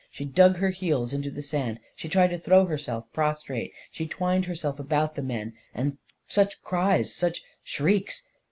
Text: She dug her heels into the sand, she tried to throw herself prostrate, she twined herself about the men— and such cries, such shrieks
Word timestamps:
She 0.09 0.25
dug 0.25 0.55
her 0.57 0.71
heels 0.71 1.13
into 1.13 1.29
the 1.29 1.43
sand, 1.43 1.79
she 1.95 2.09
tried 2.09 2.29
to 2.31 2.37
throw 2.39 2.65
herself 2.65 3.05
prostrate, 3.13 3.71
she 3.91 4.07
twined 4.07 4.45
herself 4.45 4.79
about 4.79 5.13
the 5.13 5.21
men— 5.21 5.53
and 5.75 5.99
such 6.25 6.59
cries, 6.63 7.13
such 7.15 7.43
shrieks 7.61 8.23